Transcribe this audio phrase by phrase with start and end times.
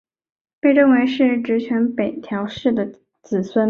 [0.59, 2.87] 被认为是执权北条氏的
[3.21, 3.59] 子孙。